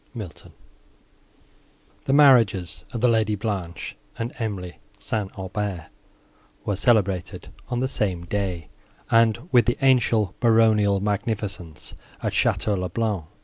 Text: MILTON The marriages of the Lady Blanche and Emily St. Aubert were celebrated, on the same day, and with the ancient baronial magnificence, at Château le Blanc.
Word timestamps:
MILTON 0.15 0.53
The 2.05 2.13
marriages 2.13 2.85
of 2.91 3.01
the 3.01 3.07
Lady 3.07 3.35
Blanche 3.35 3.95
and 4.17 4.33
Emily 4.39 4.79
St. 4.97 5.29
Aubert 5.37 5.91
were 6.65 6.75
celebrated, 6.75 7.49
on 7.69 7.81
the 7.81 7.87
same 7.87 8.25
day, 8.25 8.69
and 9.11 9.47
with 9.51 9.67
the 9.67 9.77
ancient 9.83 10.39
baronial 10.39 10.99
magnificence, 11.01 11.93
at 12.23 12.33
Château 12.33 12.79
le 12.79 12.89
Blanc. 12.89 13.25